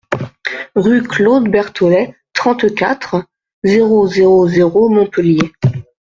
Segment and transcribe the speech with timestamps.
[0.73, 3.23] Rue Claude Berthollet, trente-quatre,
[3.63, 5.51] zéro zéro zéro Montpellier